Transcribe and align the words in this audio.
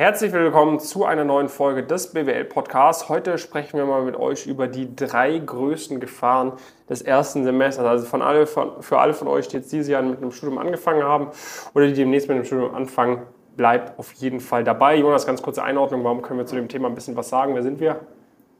Herzlich 0.00 0.32
willkommen 0.32 0.78
zu 0.78 1.06
einer 1.06 1.24
neuen 1.24 1.48
Folge 1.48 1.82
des 1.82 2.12
BWL 2.12 2.44
Podcasts. 2.44 3.08
Heute 3.08 3.36
sprechen 3.36 3.78
wir 3.78 3.84
mal 3.84 4.02
mit 4.02 4.14
euch 4.14 4.46
über 4.46 4.68
die 4.68 4.94
drei 4.94 5.36
größten 5.36 5.98
Gefahren 5.98 6.52
des 6.88 7.02
ersten 7.02 7.42
Semesters. 7.42 7.84
Also 7.84 8.06
von 8.06 8.22
alle, 8.22 8.46
für 8.46 9.00
alle 9.00 9.12
von 9.12 9.26
euch, 9.26 9.48
die 9.48 9.56
jetzt 9.56 9.72
dieses 9.72 9.88
Jahr 9.88 10.02
mit 10.02 10.18
einem 10.18 10.30
Studium 10.30 10.58
angefangen 10.58 11.02
haben 11.02 11.32
oder 11.74 11.88
die 11.88 11.94
demnächst 11.94 12.28
mit 12.28 12.36
einem 12.36 12.44
Studium 12.44 12.76
anfangen, 12.76 13.22
bleibt 13.56 13.98
auf 13.98 14.12
jeden 14.12 14.38
Fall 14.38 14.62
dabei. 14.62 14.94
Jonas, 14.94 15.26
ganz 15.26 15.42
kurze 15.42 15.64
Einordnung. 15.64 16.04
Warum 16.04 16.22
können 16.22 16.38
wir 16.38 16.46
zu 16.46 16.54
dem 16.54 16.68
Thema 16.68 16.86
ein 16.86 16.94
bisschen 16.94 17.16
was 17.16 17.28
sagen? 17.28 17.56
Wer 17.56 17.64
sind 17.64 17.80
wir? 17.80 17.98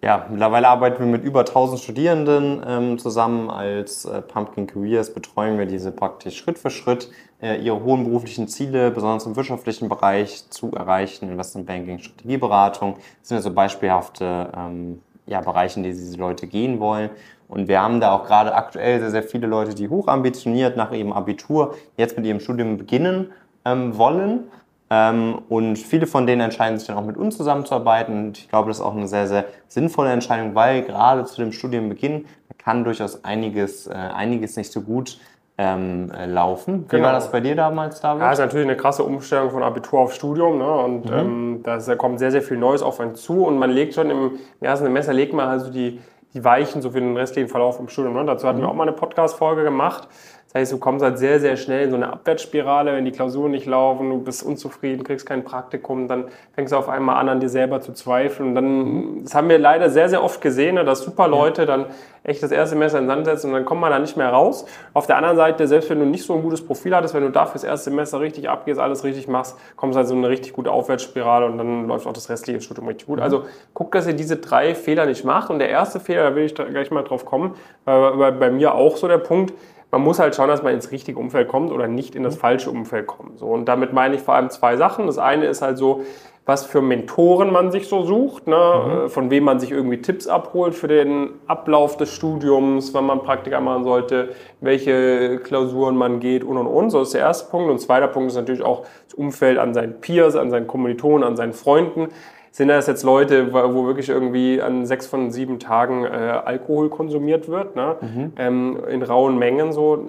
Ja, 0.01 0.27
mittlerweile 0.31 0.69
arbeiten 0.69 1.01
wir 1.01 1.07
mit 1.07 1.25
über 1.25 1.41
1000 1.41 1.81
Studierenden 1.81 2.63
ähm, 2.65 2.99
zusammen. 2.99 3.51
Als 3.51 4.05
äh, 4.05 4.23
Pumpkin 4.23 4.69
Careers 4.69 5.13
betreuen 5.13 5.59
wir 5.59 5.67
diese 5.67 5.91
praktisch 5.91 6.37
Schritt 6.37 6.57
für 6.57 6.71
Schritt, 6.71 7.11
äh, 7.43 7.61
ihre 7.61 7.83
hohen 7.83 8.05
beruflichen 8.05 8.47
Ziele, 8.47 8.93
besonders 8.93 9.27
im 9.27 9.35
wirtschaftlichen 9.35 9.89
Bereich, 9.89 10.49
zu 10.51 10.71
erreichen. 10.71 11.29
Investment 11.29 11.67
Banking, 11.67 11.99
Strategieberatung 11.99 12.95
das 12.95 13.29
sind 13.29 13.39
ja 13.39 13.43
so 13.43 13.53
beispielhafte 13.53 14.53
ähm, 14.57 15.03
ja, 15.27 15.41
Bereiche, 15.41 15.81
in 15.81 15.83
die 15.83 15.91
diese 15.91 16.17
Leute 16.17 16.47
gehen 16.47 16.79
wollen. 16.79 17.11
Und 17.49 17.67
wir 17.67 17.83
haben 17.83 17.99
da 17.99 18.13
auch 18.13 18.25
gerade 18.25 18.55
aktuell 18.55 19.01
sehr, 19.01 19.11
sehr 19.11 19.23
viele 19.25 19.49
Leute, 19.49 19.75
die 19.75 19.89
hochambitioniert 19.89 20.77
nach 20.77 20.93
ihrem 20.93 21.13
Abitur 21.13 21.75
jetzt 21.97 22.17
mit 22.17 22.25
ihrem 22.25 22.39
Studium 22.39 22.77
beginnen 22.77 23.33
ähm, 23.65 23.99
wollen 23.99 24.45
und 24.91 25.77
viele 25.77 26.07
von 26.07 26.27
denen 26.27 26.41
entscheiden 26.41 26.79
sich 26.79 26.89
dann 26.89 26.97
auch 26.97 27.05
mit 27.05 27.19
uns 27.19 27.37
zusammenzuarbeiten. 27.37 28.27
Und 28.27 28.39
ich 28.39 28.49
glaube, 28.49 28.69
das 28.69 28.79
ist 28.79 28.85
auch 28.85 28.97
eine 28.97 29.07
sehr, 29.07 29.27
sehr 29.27 29.45
sinnvolle 29.67 30.11
Entscheidung, 30.13 30.55
weil 30.55 30.83
gerade 30.83 31.25
zu 31.25 31.37
dem 31.43 31.53
Studienbeginn 31.53 32.25
kann 32.57 32.85
durchaus 32.85 33.25
einiges, 33.25 33.87
äh, 33.87 33.93
einiges 33.93 34.57
nicht 34.57 34.73
so 34.73 34.81
gut 34.81 35.19
ähm, 35.59 36.11
äh, 36.13 36.27
laufen. 36.27 36.85
Wie 36.85 36.97
genau. 36.97 37.07
war 37.07 37.13
das 37.13 37.33
bei 37.33 37.41
dir 37.41 37.57
damals, 37.57 38.01
David? 38.01 38.23
Ja, 38.23 38.33
ist 38.33 38.39
natürlich 38.39 38.67
eine 38.67 38.77
krasse 38.77 39.03
Umstellung 39.03 39.51
von 39.51 39.63
Abitur 39.63 39.99
auf 40.01 40.15
Studium. 40.15 40.59
Ne? 40.59 40.71
Und 40.71 41.11
mhm. 41.11 41.17
ähm, 41.17 41.61
da 41.65 41.79
kommt 41.97 42.21
sehr, 42.21 42.31
sehr 42.31 42.43
viel 42.43 42.57
Neues 42.57 42.81
auf 42.81 43.01
einen 43.01 43.17
zu. 43.17 43.45
Und 43.45 43.59
man 43.59 43.71
legt 43.71 43.95
schon 43.95 44.09
im 44.11 44.39
ersten 44.61 44.87
Semester, 44.87 45.13
legt 45.13 45.33
man 45.33 45.49
also 45.49 45.71
die, 45.71 46.01
die 46.33 46.45
Weichen 46.45 46.81
so 46.81 46.93
für 46.93 47.01
den 47.01 47.17
restlichen 47.17 47.49
Verlauf 47.49 47.81
im 47.81 47.89
Studium. 47.89 48.15
Ne? 48.15 48.25
Dazu 48.25 48.47
hatten 48.47 48.59
mhm. 48.59 48.63
wir 48.63 48.69
auch 48.69 48.75
mal 48.75 48.85
eine 48.85 48.93
Podcast-Folge 48.97 49.65
gemacht. 49.65 50.09
Das 50.49 50.63
heißt, 50.63 50.73
du 50.73 50.79
kommst 50.79 51.05
halt 51.05 51.19
sehr, 51.19 51.41
sehr 51.41 51.59
schnell 51.59 51.85
in 51.85 51.91
so 51.91 51.97
eine 51.97 52.11
Abwärtsspirale, 52.11 52.95
wenn 52.95 53.05
die 53.05 53.13
Klausuren 53.13 53.51
nicht 53.51 53.67
laufen, 53.67 54.09
du 54.09 54.19
bist 54.19 54.43
unzufrieden, 54.43 55.05
kriegst 55.05 55.27
kein 55.27 55.45
Praktikum, 55.45 56.09
dann 56.09 56.25
fängst 56.55 56.73
du 56.73 56.79
auf 56.79 56.89
einmal 56.89 57.17
an, 57.17 57.29
an 57.29 57.41
dir 57.41 57.51
selber 57.51 57.83
zu 57.83 57.93
zweifeln. 57.93 58.49
Und 58.49 58.55
dann, 58.55 59.25
das 59.25 59.35
haben 59.35 59.51
wir 59.51 59.59
leider 59.59 59.91
sehr, 59.91 60.09
sehr 60.09 60.25
oft 60.25 60.41
gesehen, 60.41 60.77
ne, 60.77 60.85
dass 60.87 61.03
super 61.03 61.29
Leute 61.29 61.67
dann 61.67 61.85
echt 62.23 62.43
das 62.43 62.51
erste 62.51 62.77
Semester 62.77 62.99
in 62.99 63.05
den 63.05 63.11
Sand 63.11 63.27
setzen 63.27 63.49
und 63.49 63.53
dann 63.55 63.65
kommt 63.67 63.83
man 63.83 63.91
da 63.91 63.99
nicht 63.99 64.17
mehr 64.17 64.31
raus. 64.31 64.65
Auf 64.95 65.07
der 65.07 65.19
anderen 65.19 65.37
Seite, 65.37 65.67
selbst 65.67 65.91
wenn 65.91 65.99
du 65.99 66.07
nicht 66.07 66.25
so 66.25 66.35
ein 66.35 66.43
gutes 66.43 66.65
Profil 66.65 66.95
hattest, 66.95 67.13
wenn 67.13 67.23
du 67.23 67.31
dafür 67.31 67.55
das 67.55 67.65
erste 67.65 67.91
Semester 67.91 68.21
richtig 68.21 68.49
abgehst, 68.49 68.81
alles 68.81 69.05
richtig 69.05 69.29
machst, 69.29 69.57
kommst 69.77 69.97
du 69.97 69.99
halt 69.99 70.09
so 70.09 70.15
eine 70.15 70.31
richtig 70.31 70.55
gute 70.55 70.71
Aufwärtsspirale 70.71 71.45
und 71.45 71.59
dann 71.59 71.87
läuft 71.87 72.07
auch 72.07 72.13
das 72.15 72.31
restliche 72.31 72.63
Studium 72.63 72.87
richtig 72.89 73.07
gut. 73.07 73.19
Mhm. 73.19 73.23
Also 73.23 73.45
guck, 73.75 73.93
dass 73.93 74.07
ihr 74.07 74.15
diese 74.15 74.37
drei 74.37 74.75
Fehler 74.75 75.05
nicht 75.05 75.25
macht. 75.25 75.51
Und 75.51 75.59
der 75.59 75.69
erste 75.69 76.01
Fehler, 76.01 76.31
da 76.31 76.35
will 76.35 76.45
ich 76.45 76.55
gleich 76.55 76.91
mal 76.91 77.05
drauf 77.05 77.27
kommen, 77.27 77.55
war 77.85 78.33
bei 78.33 78.51
mir 78.51 78.75
auch 78.75 78.97
so 78.97 79.09
der 79.09 79.19
Punkt, 79.19 79.53
man 79.91 80.03
muss 80.03 80.19
halt 80.19 80.35
schauen, 80.35 80.49
dass 80.49 80.63
man 80.63 80.75
ins 80.75 80.91
richtige 80.91 81.19
Umfeld 81.19 81.49
kommt 81.49 81.73
oder 81.73 81.89
nicht 81.89 82.15
in 82.15 82.23
das 82.23 82.37
mhm. 82.37 82.41
falsche 82.41 82.71
Umfeld 82.71 83.07
kommt. 83.07 83.39
So, 83.39 83.47
und 83.47 83.67
damit 83.67 83.93
meine 83.93 84.17
ich 84.17 84.23
vor 84.23 84.35
allem 84.35 84.51
zwei 84.51 84.77
Sachen. 84.77 85.07
Das 85.07 85.19
eine 85.19 85.47
ist 85.47 85.63
halt 85.63 85.79
so, 85.79 86.03
was 86.45 86.65
für 86.65 86.81
Mentoren 86.81 87.53
man 87.53 87.71
sich 87.71 87.89
so 87.89 88.05
sucht, 88.05 88.47
ne? 88.47 88.57
Mhm. 88.57 88.91
Äh, 88.91 89.09
von 89.09 89.31
wem 89.31 89.45
man 89.45 89.61
sich 89.61 89.71
irgendwie 89.71 90.01
Tipps 90.01 90.27
abholt 90.27 90.75
für 90.75 90.89
den 90.89 91.31
Ablauf 91.47 91.97
des 91.97 92.15
Studiums, 92.15 92.95
wann 92.95 93.07
man 93.07 93.23
Praktika 93.23 93.61
machen 93.61 93.85
sollte, 93.85 94.31
welche 94.61 95.41
Klausuren 95.41 95.97
man 95.97 96.21
geht 96.21 96.45
und 96.45 96.57
und 96.57 96.67
und. 96.67 96.91
So 96.91 97.03
ist 97.03 97.15
der 97.15 97.21
erste 97.21 97.51
Punkt. 97.51 97.71
Und 97.71 97.79
zweiter 97.81 98.09
Punkt 98.09 98.31
ist 98.31 98.37
natürlich 98.37 98.63
auch 98.63 98.87
das 99.05 99.15
Umfeld 99.15 99.59
an 99.59 99.75
seinen 99.75 100.01
Peers, 100.01 100.37
an 100.37 100.51
seinen 100.51 100.67
Kommilitonen, 100.67 101.23
an 101.23 101.37
seinen 101.37 101.53
Freunden 101.53 102.09
sind 102.51 102.69
das 102.69 102.87
jetzt 102.87 103.03
Leute, 103.03 103.53
wo 103.53 103.87
wirklich 103.87 104.09
irgendwie 104.09 104.61
an 104.61 104.87
sechs 104.87 105.07
von 105.07 105.31
sieben 105.31 105.59
Tagen 105.59 106.05
äh, 106.05 106.09
Alkohol 106.09 106.89
konsumiert 106.89 107.49
wird, 107.49 107.77
ne? 107.77 107.97
Mhm. 108.01 108.33
Ähm, 108.37 108.79
in 108.89 109.03
rauen 109.03 109.39
Mengen 109.39 109.73
so. 109.73 110.09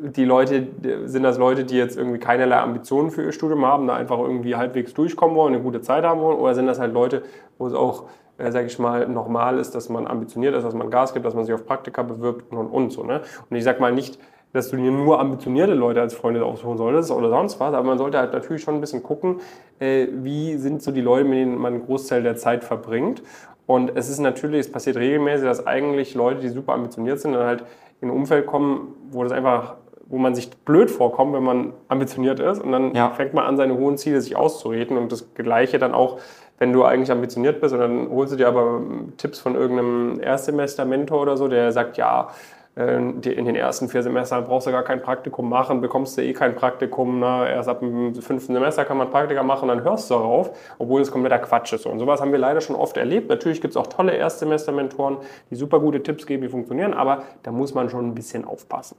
Die 0.00 0.24
Leute, 0.24 0.68
sind 1.06 1.24
das 1.24 1.38
Leute, 1.38 1.64
die 1.64 1.76
jetzt 1.76 1.98
irgendwie 1.98 2.20
keinerlei 2.20 2.58
Ambitionen 2.58 3.10
für 3.10 3.24
ihr 3.24 3.32
Studium 3.32 3.66
haben, 3.66 3.88
da 3.88 3.96
einfach 3.96 4.20
irgendwie 4.20 4.54
halbwegs 4.54 4.94
durchkommen 4.94 5.34
wollen, 5.36 5.54
eine 5.54 5.62
gute 5.62 5.80
Zeit 5.80 6.04
haben 6.04 6.20
wollen? 6.20 6.38
Oder 6.38 6.54
sind 6.54 6.68
das 6.68 6.78
halt 6.78 6.92
Leute, 6.94 7.22
wo 7.58 7.66
es 7.66 7.74
auch, 7.74 8.04
äh, 8.38 8.52
sage 8.52 8.68
ich 8.68 8.78
mal, 8.78 9.08
normal 9.08 9.58
ist, 9.58 9.74
dass 9.74 9.88
man 9.88 10.06
ambitioniert 10.06 10.54
ist, 10.54 10.62
dass 10.62 10.74
man 10.74 10.88
Gas 10.90 11.14
gibt, 11.14 11.26
dass 11.26 11.34
man 11.34 11.44
sich 11.44 11.52
auf 11.52 11.66
Praktika 11.66 12.02
bewirbt 12.02 12.52
und 12.52 12.58
und 12.58 12.68
und 12.68 12.90
so. 12.92 13.02
Ne? 13.02 13.22
Und 13.50 13.56
ich 13.56 13.64
sag 13.64 13.80
mal 13.80 13.92
nicht, 13.92 14.20
dass 14.52 14.70
du 14.70 14.76
dir 14.76 14.90
nur 14.90 15.20
ambitionierte 15.20 15.74
Leute 15.74 16.00
als 16.00 16.14
Freunde 16.14 16.44
aussuchen 16.44 16.78
solltest 16.78 17.10
oder 17.10 17.28
sonst 17.28 17.60
was, 17.60 17.74
aber 17.74 17.86
man 17.86 17.98
sollte 17.98 18.18
halt 18.18 18.32
natürlich 18.32 18.62
schon 18.62 18.74
ein 18.74 18.80
bisschen 18.80 19.02
gucken, 19.02 19.40
äh, 19.78 20.06
wie 20.12 20.56
sind 20.56 20.82
so 20.82 20.90
die 20.90 21.00
Leute, 21.00 21.24
mit 21.24 21.38
denen 21.38 21.58
man 21.58 21.74
einen 21.74 21.86
Großteil 21.86 22.22
der 22.22 22.36
Zeit 22.36 22.64
verbringt. 22.64 23.22
Und 23.66 23.92
es 23.94 24.08
ist 24.08 24.18
natürlich, 24.18 24.60
es 24.60 24.72
passiert 24.72 24.96
regelmäßig, 24.96 25.44
dass 25.44 25.66
eigentlich 25.66 26.14
Leute, 26.14 26.40
die 26.40 26.48
super 26.48 26.72
ambitioniert 26.72 27.20
sind, 27.20 27.32
dann 27.32 27.44
halt 27.44 27.64
in 28.00 28.08
ein 28.08 28.16
Umfeld 28.16 28.46
kommen, 28.46 28.94
wo 29.10 29.22
das 29.22 29.32
einfach 29.32 29.76
wo 30.08 30.16
man 30.16 30.34
sich 30.34 30.50
blöd 30.50 30.90
vorkommt, 30.90 31.34
wenn 31.34 31.42
man 31.42 31.72
ambitioniert 31.88 32.40
ist 32.40 32.62
und 32.62 32.72
dann 32.72 32.94
ja. 32.94 33.10
fängt 33.10 33.34
man 33.34 33.44
an, 33.44 33.56
seine 33.56 33.76
hohen 33.76 33.98
Ziele 33.98 34.20
sich 34.20 34.36
auszureden 34.36 34.96
und 34.96 35.12
das 35.12 35.34
Gleiche 35.34 35.78
dann 35.78 35.92
auch, 35.92 36.18
wenn 36.58 36.72
du 36.72 36.84
eigentlich 36.84 37.10
ambitioniert 37.10 37.60
bist 37.60 37.74
und 37.74 37.80
dann 37.80 38.08
holst 38.08 38.32
du 38.32 38.36
dir 38.36 38.48
aber 38.48 38.80
Tipps 39.18 39.38
von 39.38 39.54
irgendeinem 39.54 40.18
Erstsemester-Mentor 40.20 41.20
oder 41.20 41.36
so, 41.36 41.46
der 41.46 41.72
sagt, 41.72 41.98
ja, 41.98 42.28
in 42.76 43.20
den 43.22 43.56
ersten 43.56 43.88
vier 43.88 44.04
Semestern 44.04 44.44
brauchst 44.44 44.68
du 44.68 44.70
gar 44.70 44.84
kein 44.84 45.02
Praktikum 45.02 45.48
machen, 45.48 45.80
bekommst 45.80 46.16
du 46.16 46.22
eh 46.22 46.32
kein 46.32 46.54
Praktikum. 46.54 47.18
Ne? 47.18 47.48
Erst 47.48 47.68
ab 47.68 47.80
dem 47.80 48.14
fünften 48.14 48.52
Semester 48.54 48.84
kann 48.84 48.96
man 48.96 49.10
Praktika 49.10 49.42
machen 49.42 49.68
dann 49.68 49.82
hörst 49.82 50.08
du 50.10 50.14
darauf, 50.14 50.50
obwohl 50.78 51.00
es 51.00 51.10
kompletter 51.10 51.40
Quatsch 51.40 51.72
ist. 51.72 51.86
Und 51.86 51.98
sowas 51.98 52.20
haben 52.20 52.30
wir 52.30 52.38
leider 52.38 52.60
schon 52.60 52.76
oft 52.76 52.96
erlebt. 52.96 53.28
Natürlich 53.28 53.60
gibt 53.60 53.72
es 53.72 53.76
auch 53.76 53.88
tolle 53.88 54.12
Erstsemester-Mentoren, 54.12 55.16
die 55.50 55.56
super 55.56 55.80
gute 55.80 56.02
Tipps 56.02 56.24
geben, 56.24 56.42
die 56.42 56.48
funktionieren, 56.48 56.94
aber 56.94 57.24
da 57.42 57.50
muss 57.50 57.74
man 57.74 57.90
schon 57.90 58.06
ein 58.06 58.14
bisschen 58.14 58.44
aufpassen. 58.44 58.96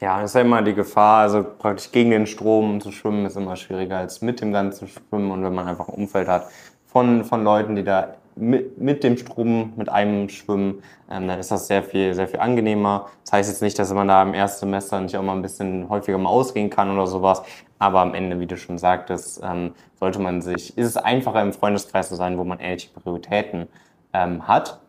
Ja, 0.00 0.20
das 0.20 0.30
ist 0.30 0.34
ja 0.34 0.40
immer 0.40 0.62
die 0.62 0.74
Gefahr, 0.74 1.20
also 1.20 1.44
praktisch 1.44 1.92
gegen 1.92 2.10
den 2.10 2.26
Strom 2.26 2.80
zu 2.80 2.90
schwimmen 2.90 3.26
ist 3.26 3.36
immer 3.36 3.54
schwieriger 3.56 3.98
als 3.98 4.22
mit 4.22 4.40
dem 4.40 4.50
ganzen 4.50 4.88
Schwimmen 4.88 5.30
und 5.30 5.44
wenn 5.44 5.54
man 5.54 5.68
einfach 5.68 5.88
ein 5.88 5.94
Umfeld 5.94 6.26
hat 6.26 6.46
von, 6.86 7.24
von 7.24 7.44
Leuten, 7.44 7.76
die 7.76 7.84
da 7.84 8.14
mit, 8.36 8.78
mit 8.78 9.04
dem 9.04 9.16
Strom, 9.16 9.72
mit 9.76 9.88
einem 9.88 10.28
Schwimmen, 10.28 10.82
ähm, 11.10 11.28
dann 11.28 11.38
ist 11.38 11.50
das 11.50 11.66
sehr 11.66 11.82
viel, 11.82 12.14
sehr 12.14 12.28
viel 12.28 12.40
angenehmer. 12.40 13.08
Das 13.24 13.32
heißt 13.32 13.50
jetzt 13.50 13.62
nicht, 13.62 13.78
dass 13.78 13.92
man 13.92 14.08
da 14.08 14.22
im 14.22 14.34
ersten 14.34 14.60
Semester 14.60 15.00
nicht 15.00 15.16
auch 15.16 15.22
mal 15.22 15.34
ein 15.34 15.42
bisschen 15.42 15.88
häufiger 15.88 16.18
mal 16.18 16.30
ausgehen 16.30 16.70
kann 16.70 16.90
oder 16.90 17.06
sowas. 17.06 17.42
Aber 17.78 18.00
am 18.00 18.14
Ende, 18.14 18.40
wie 18.40 18.46
du 18.46 18.56
schon 18.56 18.78
sagtest, 18.78 19.40
ähm, 19.42 19.72
sollte 19.98 20.18
man 20.18 20.42
sich, 20.42 20.76
ist 20.76 20.86
es 20.86 20.96
einfacher 20.96 21.42
im 21.42 21.52
Freundeskreis 21.52 22.08
zu 22.08 22.14
sein, 22.14 22.38
wo 22.38 22.44
man 22.44 22.60
ähnliche 22.60 22.90
Prioritäten 22.90 23.68
ähm, 24.12 24.46
hat. 24.46 24.80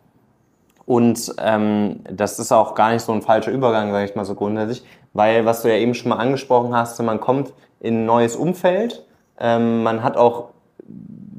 Und 0.85 1.33
ähm, 1.37 2.01
das 2.09 2.39
ist 2.39 2.51
auch 2.51 2.75
gar 2.75 2.91
nicht 2.91 3.03
so 3.03 3.13
ein 3.13 3.21
falscher 3.21 3.51
Übergang, 3.51 3.91
sage 3.91 4.05
ich 4.05 4.15
mal 4.15 4.25
so 4.25 4.35
grundsätzlich, 4.35 4.83
weil 5.13 5.45
was 5.45 5.61
du 5.61 5.69
ja 5.69 5.75
eben 5.75 5.93
schon 5.93 6.09
mal 6.09 6.17
angesprochen 6.17 6.75
hast, 6.75 7.01
man 7.01 7.19
kommt 7.19 7.53
in 7.79 8.01
ein 8.01 8.05
neues 8.05 8.35
Umfeld, 8.35 9.05
ähm, 9.39 9.83
man 9.83 10.03
hat 10.03 10.17
auch 10.17 10.49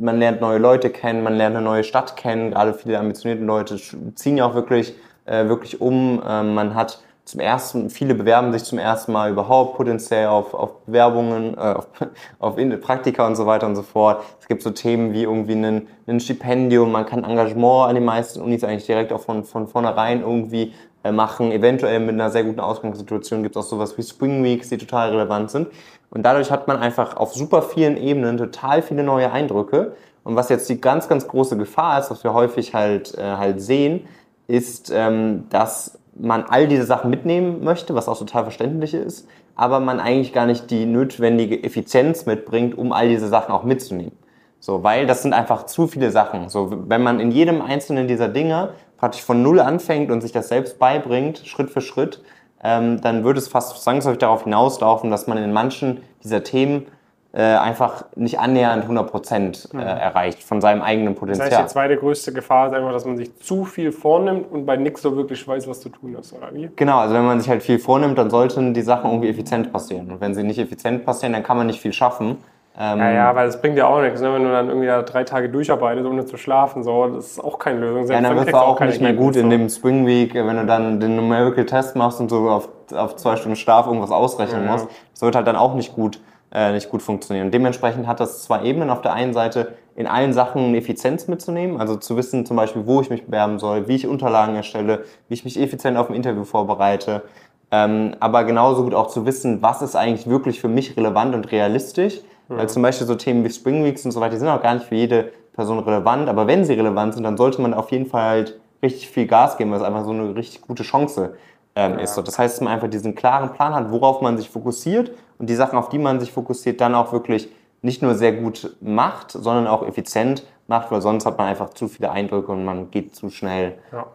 man 0.03 0.19
lernt 0.19 0.41
neue 0.41 0.59
Leute 0.59 0.91
kennen, 0.91 1.23
man 1.23 1.35
lernt 1.35 1.57
eine 1.57 1.65
neue 1.65 1.85
Stadt 1.85 2.17
kennen. 2.17 2.51
Gerade 2.51 2.75
viele 2.75 2.99
ambitionierte 2.99 3.45
Leute 3.45 3.77
ziehen 4.15 4.37
ja 4.37 4.47
auch 4.47 4.55
wirklich, 4.55 4.95
äh, 5.25 5.47
wirklich 5.49 5.81
um. 5.81 6.23
Ähm, 6.27 6.55
man 6.55 6.75
hat 6.75 7.01
zum 7.25 7.39
ersten, 7.39 7.89
viele 7.89 8.15
bewerben 8.15 8.53
sich 8.53 8.65
zum 8.65 8.79
ersten 8.79 9.13
Mal 9.13 9.31
überhaupt 9.31 9.77
potenziell 9.77 10.27
auf, 10.27 10.55
auf 10.55 10.81
Bewerbungen, 10.87 11.55
äh, 11.55 11.61
auf, 11.61 11.87
auf 12.41 12.57
Praktika 12.81 13.27
und 13.27 13.37
so 13.37 13.47
weiter 13.47 13.67
und 13.67 13.77
so 13.77 13.83
fort. 13.83 14.25
Es 14.41 14.49
gibt 14.49 14.63
so 14.63 14.71
Themen 14.71 15.13
wie 15.13 15.23
irgendwie 15.23 15.55
ein, 15.55 15.87
ein 16.09 16.19
Stipendium, 16.19 16.91
man 16.91 17.07
kann 17.07 17.23
Engagement 17.23 17.89
an 17.89 17.95
den 17.95 18.05
meisten 18.05 18.41
Unis 18.41 18.65
eigentlich 18.65 18.87
direkt 18.87 19.13
auch 19.13 19.21
von, 19.21 19.45
von 19.45 19.69
vornherein 19.69 20.23
irgendwie 20.23 20.75
machen. 21.11 21.51
Eventuell 21.51 21.99
mit 21.99 22.11
einer 22.11 22.31
sehr 22.31 22.45
guten 22.45 22.61
Ausgangssituation 22.61 23.43
gibt 23.43 23.57
es 23.57 23.65
auch 23.65 23.69
sowas 23.69 23.99
wie 23.99 24.03
Spring 24.03 24.45
Weeks, 24.45 24.69
die 24.69 24.79
total 24.79 25.11
relevant 25.11 25.51
sind. 25.51 25.69
Und 26.11 26.23
dadurch 26.23 26.51
hat 26.51 26.69
man 26.69 26.77
einfach 26.77 27.17
auf 27.17 27.33
super 27.35 27.63
vielen 27.63 27.97
Ebenen 27.97 28.37
total 28.37 28.83
viele 28.83 29.03
neue 29.03 29.33
Eindrücke. 29.33 29.97
Und 30.23 30.37
was 30.37 30.49
jetzt 30.51 30.69
die 30.69 30.81
ganz, 30.81 31.09
ganz 31.09 31.27
große 31.27 31.57
Gefahr 31.57 31.99
ist, 31.99 32.11
was 32.11 32.23
wir 32.23 32.33
häufig 32.35 32.75
halt, 32.75 33.17
äh, 33.19 33.23
halt 33.23 33.61
sehen, 33.61 34.07
ist, 34.47 34.93
ähm, 34.95 35.47
dass 35.51 35.99
man 36.15 36.45
all 36.45 36.69
diese 36.69 36.85
Sachen 36.85 37.11
mitnehmen 37.11 37.65
möchte, 37.65 37.95
was 37.95 38.09
auch 38.09 38.19
total 38.19 38.45
verständlich 38.45 38.95
ist, 38.95 39.27
aber 39.55 39.81
man 39.81 40.01
eigentlich 40.01 40.33
gar 40.33 40.47
nicht 40.47 40.71
die 40.71 40.85
notwendige 40.85 41.63
Effizienz 41.63 42.27
mitbringt, 42.27 42.77
um 42.77 42.93
all 42.93 43.09
diese 43.09 43.29
Sachen 43.29 43.53
auch 43.53 43.65
mitzunehmen. 43.65 44.17
So, 44.61 44.85
weil 44.85 45.07
das 45.07 45.23
sind 45.23 45.33
einfach 45.33 45.67
zu 45.67 45.89
viele 45.89 46.11
Sachen. 46.13 46.49
So, 46.49 46.71
wenn 46.89 47.03
man 47.03 47.19
in 47.19 47.33
jedem 47.33 47.63
einzelnen 47.63 48.07
dieser 48.07 48.29
Dinge 48.29 48.71
praktisch 49.03 49.25
von 49.25 49.43
Null 49.43 49.59
anfängt 49.59 50.13
und 50.13 50.21
sich 50.21 50.31
das 50.31 50.47
selbst 50.47 50.79
beibringt, 50.79 51.43
Schritt 51.45 51.71
für 51.71 51.81
Schritt, 51.81 52.23
ähm, 52.63 53.01
dann 53.01 53.25
würde 53.25 53.41
es 53.41 53.49
fast 53.49 53.83
zwangsläufig 53.83 54.21
darauf 54.21 54.45
hinauslaufen, 54.45 55.11
dass 55.11 55.27
man 55.27 55.39
in 55.39 55.53
manchen 55.53 56.05
dieser 56.23 56.45
Themen 56.45 56.87
äh, 57.33 57.43
einfach 57.43 58.05
nicht 58.15 58.39
annähernd 58.39 58.85
100 58.85 59.11
Prozent 59.11 59.69
äh, 59.73 59.77
mhm. 59.77 59.83
erreicht 59.83 60.45
von 60.45 60.61
seinem 60.61 60.83
eigenen 60.83 61.17
Potenzial. 61.17 61.51
Das 61.51 61.59
heißt, 61.59 61.71
die 61.71 61.73
zweite 61.73 61.97
größte 61.97 62.33
Gefahr 62.33 62.69
ist 62.69 62.75
einfach, 62.75 62.93
dass 62.93 63.05
man 63.05 63.17
sich 63.17 63.37
zu 63.41 63.65
viel 63.65 63.91
vornimmt 63.91 64.53
und 64.53 64.67
bei 64.67 64.77
nichts 64.77 65.03
so 65.03 65.17
wirklich 65.17 65.49
weiß, 65.49 65.67
was 65.67 65.81
zu 65.81 65.89
tun 65.89 66.15
ist, 66.15 66.33
oder 66.33 66.55
wie? 66.55 66.71
Genau, 66.77 66.99
also 66.99 67.13
wenn 67.17 67.25
man 67.25 67.41
sich 67.41 67.51
halt 67.51 67.65
viel 67.65 67.81
vornimmt, 67.81 68.17
dann 68.19 68.31
sollten 68.31 68.73
die 68.73 68.83
Sachen 68.83 69.11
irgendwie 69.11 69.31
effizient 69.31 69.73
passieren. 69.73 70.13
Und 70.13 70.21
wenn 70.21 70.37
sie 70.37 70.45
nicht 70.45 70.61
effizient 70.61 71.05
passieren, 71.05 71.33
dann 71.33 71.43
kann 71.43 71.57
man 71.57 71.67
nicht 71.67 71.81
viel 71.81 71.93
schaffen. 71.93 72.39
Ähm, 72.79 72.99
Ja, 72.99 73.11
ja, 73.11 73.35
weil 73.35 73.47
das 73.47 73.61
bringt 73.61 73.77
ja 73.77 73.87
auch 73.87 74.01
nichts, 74.01 74.21
ne? 74.21 74.33
wenn 74.33 74.45
du 74.45 74.51
dann 74.51 74.69
irgendwie 74.69 74.87
da 74.87 75.03
drei 75.03 75.25
Tage 75.25 75.49
durcharbeitest, 75.51 76.07
ohne 76.07 76.25
zu 76.25 76.37
schlafen. 76.39 76.83
So. 76.83 77.07
Das 77.09 77.33
ist 77.33 77.45
auch 77.45 77.59
keine 77.59 77.81
Lösung. 77.81 78.01
Ja, 78.03 78.07
Selbst 78.07 78.25
dann 78.31 78.37
wirst 78.37 78.49
du 78.53 78.57
auch 78.57 78.81
nicht 78.81 79.01
mehr 79.01 79.13
gut 79.13 79.37
in 79.37 79.51
dem 79.51 79.69
Spring 79.69 80.07
Week, 80.07 80.35
wenn 80.35 80.57
du 80.57 80.65
dann 80.65 80.99
den 80.99 81.17
Numerical 81.17 81.67
Test 81.67 81.97
machst 81.97 82.21
und 82.21 82.31
so 82.31 82.49
auf, 82.49 82.69
auf 82.95 83.17
zwei 83.17 83.37
Stunden 83.37 83.57
Schlaf 83.57 83.87
irgendwas 83.87 84.11
ausrechnen 84.11 84.65
Ja. 84.65 84.73
musst. 84.73 84.89
Das 85.13 85.23
wird 85.23 85.37
halt 85.37 85.47
dann 85.47 85.57
auch 85.57 85.75
nicht 85.75 85.95
gut, 85.95 86.21
äh, 86.51 86.73
nicht 86.73 86.89
gut 86.91 87.03
funktionieren. 87.03 87.47
Und 87.47 87.55
dementsprechend 87.55 88.07
hat 88.07 88.21
das 88.21 88.45
zwei 88.45 88.63
Ebenen. 88.63 88.89
Auf 88.89 89.03
der 89.03 89.13
einen 89.13 89.35
Seite 89.35 89.75
in 89.95 90.07
allen 90.07 90.33
Sachen 90.33 90.75
Effizienz 90.75 91.29
mitzunehmen, 91.29 91.79
also 91.79 91.97
zu 91.97 92.17
wissen 92.17 92.47
zum 92.47 92.57
Beispiel, 92.57 92.87
wo 92.87 93.03
ich 93.03 93.11
mich 93.11 93.27
bewerben 93.27 93.59
soll, 93.59 93.87
wie 93.89 93.97
ich 93.97 94.07
Unterlagen 94.07 94.55
erstelle, 94.57 95.05
wie 95.29 95.35
ich 95.35 95.45
mich 95.45 95.61
effizient 95.61 95.99
auf 95.99 96.09
ein 96.09 96.15
Interview 96.15 96.45
vorbereite. 96.45 97.23
Ähm, 97.71 98.17
aber 98.21 98.45
genauso 98.45 98.85
gut 98.85 98.95
auch 98.95 99.09
zu 99.09 99.27
wissen, 99.27 99.61
was 99.61 99.83
ist 99.83 99.95
eigentlich 99.97 100.29
wirklich 100.29 100.61
für 100.61 100.69
mich 100.69 100.97
relevant 100.97 101.35
und 101.35 101.53
realistisch. 101.53 102.21
Weil 102.57 102.69
zum 102.69 102.83
Beispiel 102.83 103.07
so 103.07 103.15
Themen 103.15 103.45
wie 103.45 103.51
Spring 103.51 103.85
Weeks 103.85 104.05
und 104.05 104.11
so 104.11 104.21
weiter, 104.21 104.33
die 104.33 104.39
sind 104.39 104.49
auch 104.49 104.63
gar 104.63 104.75
nicht 104.75 104.87
für 104.87 104.95
jede 104.95 105.33
Person 105.55 105.79
relevant. 105.81 106.29
Aber 106.29 106.47
wenn 106.47 106.65
sie 106.65 106.75
relevant 106.75 107.15
sind, 107.15 107.25
dann 107.25 107.37
sollte 107.37 107.61
man 107.61 107.75
auf 107.75 107.91
jeden 107.91 108.07
Fall 108.07 108.23
halt 108.23 108.61
richtig 108.83 109.09
viel 109.09 109.27
Gas 109.27 109.57
geben, 109.57 109.71
weil 109.71 109.79
es 109.79 109.85
einfach 109.85 110.05
so 110.05 110.11
eine 110.11 110.35
richtig 110.35 110.63
gute 110.63 110.83
Chance 110.83 111.37
ähm, 111.77 111.99
ist. 111.99 112.15
So, 112.15 112.23
das 112.23 112.39
heißt, 112.39 112.57
dass 112.57 112.61
man 112.61 112.73
einfach 112.73 112.89
diesen 112.89 113.15
klaren 113.15 113.53
Plan 113.53 113.75
hat, 113.75 113.91
worauf 113.91 114.21
man 114.21 114.37
sich 114.37 114.51
fokussiert 114.51 115.13
und 115.39 115.49
die 115.49 115.55
Sachen, 115.55 115.79
auf 115.79 115.89
die 115.89 115.99
man 115.99 116.21
sich 116.21 116.33
fokussiert, 116.33 116.81
dann 116.81 116.95
auch 116.95 117.13
wirklich 117.13 117.49
nicht 117.83 118.03
nur 118.03 118.15
sehr 118.15 118.33
gut 118.33 118.77
macht, 118.81 119.33
sondern 119.33 119.67
auch 119.67 119.87
effizient 119.87 120.45
macht, 120.69 120.91
weil 120.93 121.01
sonst 121.01 121.27
hat 121.27 121.37
man 121.39 121.49
einfach 121.49 121.71
zu 121.71 121.89
viele 121.89 122.13
Eindrücke 122.13 122.53
und 122.53 122.65
man 122.65 122.91
geht 122.91 123.15
zu 123.15 123.29
schnell 123.29 123.75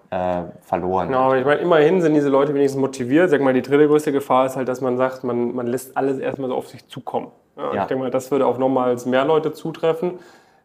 äh, 0.09 0.43
verloren. 0.61 1.07
Genau, 1.07 1.25
aber 1.25 1.37
ich 1.37 1.45
meine, 1.45 1.61
immerhin 1.61 2.01
sind 2.01 2.13
diese 2.13 2.29
Leute 2.29 2.53
wenigstens 2.53 2.79
motiviert. 2.79 3.29
Sag 3.29 3.41
mal, 3.41 3.53
die 3.53 3.61
dritte 3.61 3.87
größte 3.87 4.13
Gefahr 4.13 4.45
ist 4.45 4.55
halt, 4.55 4.69
dass 4.69 4.79
man 4.79 4.95
sagt, 4.97 5.23
man, 5.25 5.53
man 5.53 5.67
lässt 5.67 5.97
alles 5.97 6.17
erstmal 6.17 6.49
so 6.49 6.55
auf 6.55 6.69
sich 6.69 6.87
zukommen. 6.87 7.27
Ja, 7.57 7.73
Ja. 7.73 7.81
Ich 7.81 7.87
denke 7.87 8.03
mal, 8.03 8.11
das 8.11 8.31
würde 8.31 8.45
auf 8.45 8.57
nochmals 8.57 9.05
mehr 9.05 9.25
Leute 9.25 9.53
zutreffen. 9.53 10.19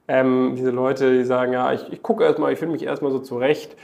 Ähm, 0.09 0.55
diese 0.57 0.71
Leute, 0.71 1.13
die 1.13 1.25
sagen, 1.25 1.53
ja, 1.53 1.73
ich, 1.73 1.93
ich 1.93 2.03
gucke 2.03 2.25
erstmal, 2.25 2.53
ich 2.53 2.59
finde 2.59 2.73
mich 2.73 2.85
erstmal 2.85 3.13
so 3.13 3.19
zurecht. 3.21 3.77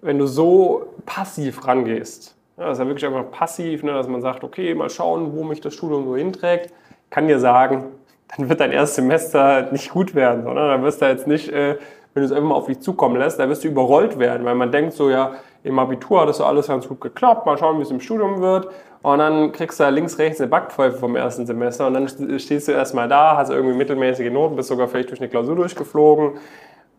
Wenn 0.00 0.18
du 0.18 0.26
so 0.26 0.86
passiv 1.06 1.66
rangehst, 1.66 2.34
ja, 2.58 2.64
das 2.64 2.78
ist 2.78 2.82
ja 2.82 2.86
wirklich 2.88 3.06
einfach 3.06 3.30
passiv, 3.30 3.82
ne, 3.82 3.92
dass 3.92 4.08
man 4.08 4.20
sagt, 4.20 4.44
okay, 4.44 4.74
mal 4.74 4.90
schauen, 4.90 5.32
wo 5.36 5.44
mich 5.44 5.60
das 5.60 5.74
Studium 5.74 6.04
so 6.06 6.16
hinträgt, 6.16 6.72
kann 7.10 7.28
dir 7.28 7.38
sagen, 7.38 7.84
dann 8.36 8.48
wird 8.48 8.60
dein 8.60 8.72
erstes 8.72 8.96
Semester 8.96 9.70
nicht 9.72 9.90
gut 9.90 10.14
werden, 10.14 10.42
sondern 10.42 10.68
dann 10.68 10.82
wirst 10.82 11.02
du 11.02 11.06
jetzt 11.06 11.26
nicht, 11.26 11.50
äh, 11.50 11.76
wenn 12.14 12.22
du 12.22 12.26
es 12.26 12.32
einfach 12.32 12.48
mal 12.48 12.54
auf 12.54 12.66
dich 12.66 12.80
zukommen 12.80 13.16
lässt, 13.16 13.38
dann 13.38 13.48
wirst 13.48 13.64
du 13.64 13.68
überrollt 13.68 14.18
werden, 14.18 14.44
weil 14.44 14.54
man 14.54 14.70
denkt 14.70 14.92
so, 14.92 15.10
ja, 15.10 15.32
im 15.64 15.78
Abitur 15.78 16.20
hat 16.20 16.28
das 16.28 16.38
so 16.38 16.44
alles 16.44 16.66
ganz 16.66 16.88
gut 16.88 17.00
geklappt, 17.00 17.46
mal 17.46 17.56
schauen, 17.56 17.78
wie 17.78 17.82
es 17.82 17.90
im 17.90 18.00
Studium 18.00 18.40
wird. 18.40 18.68
Und 19.02 19.18
dann 19.18 19.52
kriegst 19.52 19.80
du 19.80 19.84
da 19.84 19.90
links, 19.90 20.18
rechts 20.18 20.40
eine 20.40 20.48
Backpfeife 20.48 20.98
vom 20.98 21.16
ersten 21.16 21.46
Semester 21.46 21.86
und 21.88 21.94
dann 21.94 22.38
stehst 22.38 22.68
du 22.68 22.72
erstmal 22.72 23.08
da, 23.08 23.36
hast 23.36 23.50
irgendwie 23.50 23.76
mittelmäßige 23.76 24.30
Noten, 24.30 24.54
bist 24.54 24.68
sogar 24.68 24.86
vielleicht 24.88 25.10
durch 25.10 25.20
eine 25.20 25.28
Klausur 25.28 25.56
durchgeflogen 25.56 26.32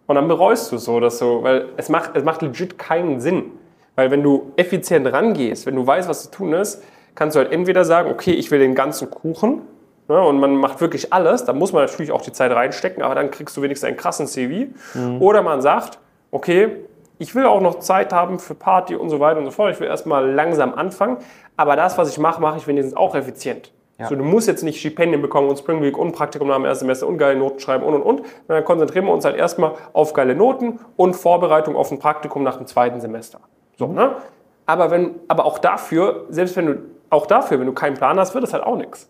und 0.08 0.16
dann 0.16 0.28
bereust 0.28 0.72
du 0.72 0.78
so, 0.78 1.00
dass 1.00 1.18
so, 1.18 1.44
weil 1.44 1.70
es 1.78 1.90
macht, 1.90 2.12
es 2.16 2.24
macht 2.24 2.42
legit 2.42 2.78
keinen 2.78 3.22
Sinn. 3.22 3.52
Weil 3.96 4.12
wenn 4.12 4.24
du 4.24 4.52
effizient 4.58 5.12
rangehst, 5.12 5.66
wenn 5.66 5.76
du 5.76 5.86
weißt, 5.86 6.10
was 6.10 6.24
zu 6.24 6.32
tun 6.32 6.54
ist, 6.54 6.84
kannst 7.16 7.36
du 7.36 7.40
halt 7.40 7.52
entweder 7.52 7.86
sagen, 7.86 8.12
okay, 8.12 8.32
ich 8.32 8.50
will 8.52 8.60
den 8.60 8.76
ganzen 8.76 9.10
Kuchen 9.10 9.62
ne, 10.08 10.22
und 10.22 10.40
man 10.40 10.56
macht 10.56 10.82
wirklich 10.82 11.14
alles, 11.14 11.46
da 11.46 11.54
muss 11.54 11.74
man 11.74 11.86
natürlich 11.86 12.12
auch 12.12 12.22
die 12.22 12.32
Zeit 12.32 12.52
reinstecken, 12.52 13.04
aber 13.04 13.16
dann 13.16 13.32
kriegst 13.32 13.56
du 13.58 13.62
wenigstens 13.62 13.88
einen 13.88 13.98
krassen 13.98 14.28
CV. 14.28 14.72
Oder 15.20 15.42
man 15.42 15.62
sagt, 15.62 16.00
okay, 16.32 16.78
ich 17.20 17.36
will 17.36 17.46
auch 17.46 17.62
noch 17.62 17.80
Zeit 17.80 18.12
haben 18.12 18.40
für 18.40 18.56
Party 18.56 18.96
und 18.96 19.10
so 19.10 19.20
weiter 19.20 19.40
und 19.40 19.46
so 19.46 19.52
fort. 19.52 19.72
Ich 19.72 19.80
will 19.80 19.88
erstmal 19.88 20.30
langsam 20.30 20.74
anfangen, 20.74 21.18
aber 21.56 21.76
das, 21.76 21.98
was 21.98 22.10
ich 22.10 22.18
mache, 22.18 22.42
mache 22.42 22.58
ich 22.58 22.68
wenigstens 22.68 22.96
auch 22.96 23.16
effizient. 23.16 23.72
Ja. 24.00 24.08
So, 24.08 24.16
du 24.16 24.24
musst 24.24 24.48
jetzt 24.48 24.64
nicht 24.64 24.80
Stipendien 24.80 25.22
bekommen 25.22 25.48
und 25.48 25.58
Spring 25.58 25.82
Week 25.82 25.98
und 25.98 26.14
Praktikum 26.14 26.48
nach 26.48 26.56
dem 26.56 26.66
ersten 26.66 26.86
Semester 26.86 27.08
und 27.08 27.18
geile 27.18 27.38
Noten 27.38 27.60
schreiben 27.60 27.84
und 27.84 27.94
und 27.94 28.02
und. 28.02 28.24
Dann 28.48 28.66
konzentrieren 28.66 29.06
wir 29.06 29.14
uns 29.14 29.24
halt 29.24 29.38
erstmal 29.38 29.74
auf 29.94 30.14
geile 30.14 30.36
Noten 30.36 30.80
und 30.98 31.16
Vorbereitung 31.16 31.76
auf 31.76 31.92
ein 31.92 32.00
Praktikum 32.00 32.44
nach 32.44 32.58
dem 32.58 32.66
zweiten 32.66 33.00
Semester. 33.00 33.40
So, 33.78 33.88
ne? 33.88 34.16
Aber, 34.66 34.90
wenn, 34.92 35.16
aber 35.28 35.46
auch 35.46 35.60
dafür, 35.60 36.26
selbst 36.30 36.56
wenn 36.58 36.66
du, 36.66 36.78
auch 37.10 37.28
dafür, 37.28 37.60
wenn 37.60 37.68
du 37.68 37.74
keinen 37.74 37.96
Plan 37.96 38.20
hast, 38.20 38.34
wird 38.34 38.44
es 38.44 38.54
halt 38.54 38.64
auch 38.64 38.78
nichts. 38.78 39.10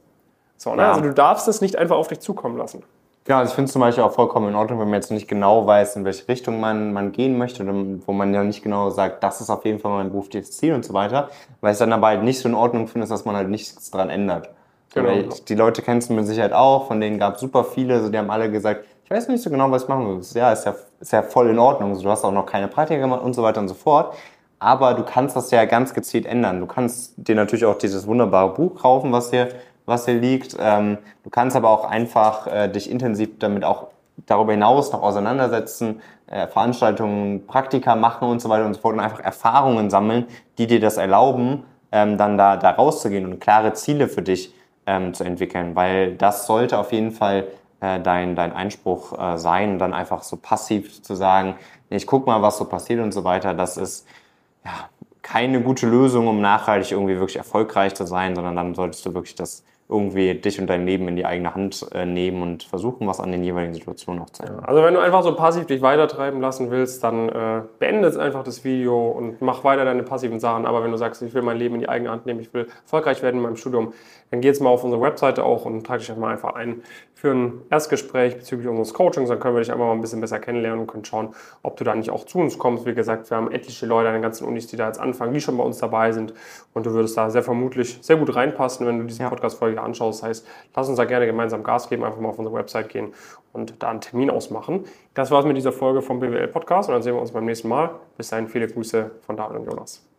So, 0.64 0.76
ne? 0.76 0.84
Ja. 0.84 0.92
Also 0.92 1.02
du 1.02 1.14
darfst 1.14 1.48
es 1.48 1.60
nicht 1.60 1.78
einfach 1.78 1.98
auf 1.98 2.08
dich 2.08 2.22
zukommen 2.22 2.58
lassen. 2.58 2.84
Ja, 3.28 3.40
also 3.40 3.52
ich 3.52 3.56
finde 3.56 3.68
es 3.68 3.74
zum 3.74 3.82
Beispiel 3.82 4.04
auch 4.04 4.12
vollkommen 4.12 4.50
in 4.50 4.56
Ordnung, 4.56 4.80
wenn 4.80 4.88
man 4.88 4.96
jetzt 4.96 5.12
nicht 5.12 5.28
genau 5.28 5.66
weiß, 5.66 5.96
in 5.96 6.06
welche 6.06 6.28
Richtung 6.28 6.60
man, 6.60 6.92
man 6.92 7.12
gehen 7.12 7.38
möchte 7.38 7.64
oder 7.64 7.74
wo 8.06 8.12
man 8.12 8.34
ja 8.34 8.44
nicht 8.44 8.64
genau 8.64 8.90
sagt, 8.90 9.24
das 9.24 9.40
ist 9.40 9.50
auf 9.50 9.64
jeden 9.64 9.80
Fall 9.80 9.92
mein 9.92 10.10
berufliches 10.10 10.52
Ziel 10.58 10.74
und 10.74 10.84
so 10.84 10.94
weiter. 10.94 11.30
Weil 11.62 11.74
ich 11.74 11.80
dann 11.80 11.94
aber 11.94 12.08
halt 12.08 12.24
nicht 12.24 12.40
so 12.40 12.50
in 12.50 12.56
Ordnung 12.56 12.88
finde, 12.88 13.08
dass 13.08 13.24
man 13.24 13.36
halt 13.36 13.50
nichts 13.50 13.92
dran 13.92 14.10
ändert. 14.10 14.50
Genau. 14.94 15.30
Die 15.48 15.56
Leute 15.56 15.82
kennst 15.82 16.10
du 16.10 16.14
mit 16.14 16.28
Sicherheit 16.28 16.54
auch, 16.54 16.88
von 16.88 17.00
denen 17.00 17.18
gab 17.18 17.36
es 17.36 17.42
super 17.42 17.64
viele, 17.64 18.02
so, 18.02 18.10
die 18.10 18.18
haben 18.18 18.30
alle 18.30 18.52
gesagt, 18.52 18.86
ich 19.06 19.12
weiß 19.12 19.28
nicht 19.28 19.42
so 19.42 19.50
genau, 19.50 19.70
was 19.72 19.84
ich 19.84 19.90
machen 19.90 20.08
will. 20.08 20.22
Ja, 20.34 20.52
ist 20.52 20.66
ja, 20.66 20.76
ist 21.00 21.12
ja 21.12 21.24
voll 21.24 21.50
in 21.50 21.60
Ordnung. 21.60 21.96
So, 21.96 22.04
du 22.04 22.10
hast 22.10 22.24
auch 22.24 22.32
noch 22.32 22.46
keine 22.46 22.68
Praktika 22.68 23.02
gemacht 23.02 23.22
und 23.22 23.34
so 23.34 23.44
weiter 23.44 23.60
und 23.60 23.68
so 23.68 23.74
fort. 23.74 24.16
Aber 24.60 24.94
du 24.94 25.04
kannst 25.04 25.36
das 25.36 25.52
ja 25.52 25.66
ganz 25.66 25.94
gezielt 25.94 26.26
ändern. 26.26 26.62
Du 26.62 26.68
kannst 26.68 27.14
dir 27.18 27.36
natürlich 27.36 27.66
auch 27.66 27.78
dieses 27.78 28.08
wunderbare 28.08 28.54
Buch 28.54 28.82
kaufen, 28.82 29.12
was 29.12 29.30
hier, 29.30 29.50
was 29.86 30.06
hier 30.06 30.16
liegt. 30.16 30.56
Ähm, 30.60 30.98
du 31.24 31.30
kannst 31.30 31.56
aber 31.56 31.70
auch 31.70 31.86
einfach 31.86 32.48
äh, 32.48 32.68
dich 32.70 32.90
intensiv 32.90 33.40
damit 33.40 33.64
auch 33.64 33.88
darüber 34.26 34.52
hinaus 34.54 34.92
noch 34.92 35.02
auseinandersetzen, 35.02 36.02
äh, 36.28 36.48
Veranstaltungen, 36.48 37.46
Praktika 37.48 37.96
machen 37.96 38.28
und 38.28 38.42
so 38.42 38.50
weiter 38.50 38.66
und 38.66 38.74
so 38.74 38.82
fort 38.82 38.94
und 38.94 39.00
einfach 39.00 39.20
Erfahrungen 39.20 39.90
sammeln, 39.90 40.28
die 40.58 40.68
dir 40.68 40.80
das 40.80 40.98
erlauben, 40.98 41.64
ähm, 41.92 42.18
dann 42.18 42.38
da, 42.38 42.58
da 42.58 42.72
rauszugehen 42.72 43.26
und 43.26 43.40
klare 43.40 43.74
Ziele 43.74 44.08
für 44.08 44.22
dich 44.22 44.54
ähm, 44.86 45.14
zu 45.14 45.24
entwickeln. 45.24 45.76
Weil 45.76 46.16
das 46.16 46.46
sollte 46.46 46.78
auf 46.78 46.92
jeden 46.92 47.12
Fall 47.12 47.48
äh, 47.82 48.00
dein, 48.00 48.36
dein 48.36 48.54
Einspruch 48.54 49.18
äh, 49.18 49.38
sein, 49.38 49.80
dann 49.80 49.94
einfach 49.94 50.24
so 50.24 50.38
passiv 50.38 51.02
zu 51.02 51.16
sagen, 51.16 51.56
ich 51.90 52.08
guck 52.08 52.26
mal, 52.26 52.42
was 52.42 52.58
so 52.58 52.66
passiert 52.66 53.02
und 53.02 53.12
so 53.12 53.24
weiter. 53.24 53.54
Das 53.54 53.78
ist 53.78 54.08
ja, 54.64 54.72
keine 55.22 55.62
gute 55.62 55.88
Lösung, 55.88 56.28
um 56.28 56.42
nachhaltig 56.42 56.92
irgendwie 56.92 57.16
wirklich 57.16 57.38
erfolgreich 57.38 57.94
zu 57.96 58.06
sein, 58.06 58.36
sondern 58.36 58.56
dann 58.56 58.76
solltest 58.76 59.06
du 59.06 59.14
wirklich 59.14 59.36
das 59.36 59.64
irgendwie 59.94 60.34
dich 60.34 60.60
und 60.60 60.68
dein 60.68 60.86
Leben 60.86 61.08
in 61.08 61.16
die 61.16 61.26
eigene 61.26 61.54
Hand 61.54 61.86
äh, 61.94 62.06
nehmen 62.06 62.42
und 62.42 62.64
versuchen, 62.64 63.08
was 63.08 63.20
an 63.20 63.32
den 63.32 63.44
jeweiligen 63.44 63.74
Situationen 63.74 64.24
auch 64.24 64.30
zu 64.32 64.44
ändern. 64.44 64.66
Also 64.66 64.84
wenn 64.84 64.96
du 64.96 65.00
einfach 65.00 65.22
so 65.22 65.36
passiv 65.36 65.68
dich 65.68 65.82
weitertreiben 65.82 66.42
lassen 66.42 66.72
willst, 66.72 67.04
dann 67.04 67.30
äh, 67.30 67.62
beende 67.80 68.08
jetzt 68.08 68.18
einfach 68.18 68.44
das 68.44 68.64
Video 68.64 69.10
und 69.10 69.42
mach 69.42 69.64
weiter 69.64 69.86
deine 69.86 70.04
passiven 70.04 70.40
Sachen. 70.40 70.66
Aber 70.66 70.84
wenn 70.84 70.92
du 70.92 70.98
sagst, 70.98 71.22
ich 71.22 71.34
will 71.34 71.44
mein 71.44 71.58
Leben 71.58 71.76
in 71.76 71.82
die 71.82 71.90
eigene 71.90 72.10
Hand 72.10 72.26
nehmen, 72.26 72.40
ich 72.40 72.54
will 72.54 72.68
erfolgreich 72.84 73.22
werden 73.22 73.38
in 73.38 73.44
meinem 73.44 73.56
Studium, 73.56 73.94
dann 74.32 74.42
geh 74.42 74.48
jetzt 74.48 74.62
mal 74.62 74.70
auf 74.70 74.84
unsere 74.84 75.02
Webseite 75.02 75.44
auch 75.44 75.66
und 75.66 75.86
trag 75.86 76.00
dich 76.00 76.10
einfach 76.10 76.22
mal 76.22 76.32
einfach 76.32 76.56
ein 76.56 76.82
für 77.24 77.32
ein 77.32 77.62
Erstgespräch 77.70 78.36
bezüglich 78.36 78.68
unseres 78.68 78.94
Coachings. 78.94 79.30
Dann 79.30 79.40
können 79.40 79.56
wir 79.56 79.62
dich 79.62 79.72
einfach 79.72 79.86
mal 79.86 79.94
ein 79.94 80.02
bisschen 80.02 80.20
besser 80.20 80.40
kennenlernen 80.40 80.82
und 80.82 80.88
können 80.88 81.06
schauen, 81.06 81.34
ob 81.62 81.78
du 81.78 81.86
da 81.86 81.96
nicht 81.96 82.10
auch 82.10 82.26
zu 82.26 82.38
uns 82.40 82.60
kommst. 82.60 82.86
Wie 82.86 82.94
gesagt, 82.94 83.30
wir 83.30 83.38
haben 83.38 83.50
etliche 83.50 83.86
Leute 83.86 84.10
an 84.10 84.16
den 84.16 84.22
ganzen 84.22 84.46
Unis, 84.46 84.68
die 84.68 84.76
da 84.76 84.88
jetzt 84.88 85.00
anfangen, 85.00 85.34
die 85.34 85.40
schon 85.40 85.56
bei 85.56 85.64
uns 85.64 85.78
dabei 85.78 86.12
sind. 86.12 86.34
Und 86.74 86.86
du 86.86 86.92
würdest 86.92 87.16
da 87.16 87.30
sehr 87.30 87.42
vermutlich 87.42 87.98
sehr 88.02 88.18
gut 88.18 88.36
reinpassen, 88.36 88.86
wenn 88.86 89.00
du 89.00 89.06
diese 89.06 89.24
Ja. 89.24 89.30
Podcast-Folge 89.30 89.82
anschaust. 89.82 90.22
Das 90.22 90.28
heißt, 90.28 90.48
lass 90.76 90.90
uns 90.90 90.98
da 90.98 91.06
gerne 91.06 91.26
gemeinsam 91.26 91.64
Gas 91.64 91.88
geben, 91.88 92.04
einfach 92.04 92.20
mal 92.20 92.28
auf 92.28 92.40
unsere 92.40 92.58
Website 92.58 92.90
gehen 92.90 93.14
und 93.54 93.82
da 93.82 93.92
einen 93.92 94.02
Termin 94.02 94.30
ausmachen. 94.30 94.84
Das 95.14 95.32
war's 95.32 95.46
mit 95.46 95.56
dieser 95.56 95.72
Folge 95.72 96.02
vom 96.02 96.20
BWL 96.20 96.50
Podcast 96.50 96.90
und 96.90 96.94
dann 96.94 97.04
sehen 97.04 97.14
wir 97.16 97.22
uns 97.22 97.32
beim 97.32 97.46
nächsten 97.46 97.70
Mal. 97.70 97.92
Bis 98.18 98.32
dahin 98.32 98.50
viele 98.50 98.68
Grüße 98.68 99.12
von 99.26 99.38
David 99.38 99.60
und 99.60 99.66
Jonas. 99.66 100.13